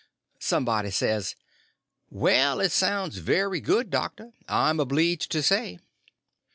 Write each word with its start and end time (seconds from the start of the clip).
Somebody 0.39 0.89
says: 0.89 1.35
"Well, 2.09 2.59
it 2.59 2.71
sounds 2.71 3.17
very 3.17 3.59
good, 3.61 3.91
doctor, 3.91 4.31
I'm 4.49 4.79
obleeged 4.79 5.29
to 5.29 5.43
say." 5.43 5.77